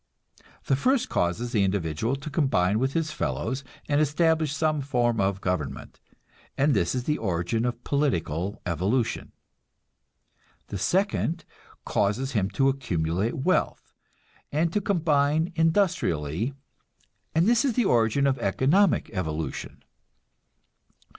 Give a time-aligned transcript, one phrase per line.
[0.65, 5.41] The first causes the individual to combine with his fellows and establish some form of
[5.41, 5.99] government,
[6.57, 9.31] and this is the origin of political evolution.
[10.69, 11.45] The second
[11.85, 13.93] causes him to accumulate wealth,
[14.51, 16.55] and to combine industrially,
[17.35, 19.83] and this is the origin of economic evolution.